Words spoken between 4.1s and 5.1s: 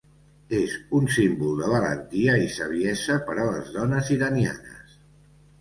iranianes.